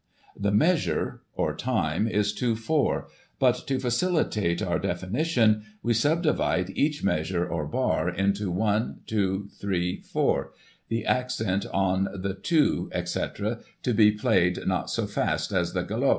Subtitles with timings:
[0.35, 3.07] The measure, or time, is 2 4;
[3.37, 9.49] but, to facilitate our defini tion, we subdivide each measure, or bar, into one— two—
[9.61, 10.53] three— four;
[10.89, 16.09] the accent on the two, etc., to be played not so fast as the galop.